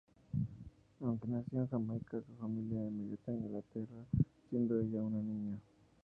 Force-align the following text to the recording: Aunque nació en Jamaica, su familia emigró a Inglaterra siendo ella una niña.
Aunque 0.99 1.27
nació 1.27 1.59
en 1.59 1.67
Jamaica, 1.67 2.17
su 2.21 2.33
familia 2.41 2.83
emigró 2.87 3.19
a 3.27 3.31
Inglaterra 3.33 4.03
siendo 4.49 4.79
ella 4.81 5.03
una 5.03 5.21
niña. 5.21 5.59